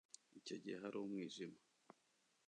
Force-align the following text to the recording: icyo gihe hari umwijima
icyo 0.39 0.55
gihe 0.61 0.77
hari 0.83 0.95
umwijima 0.99 1.57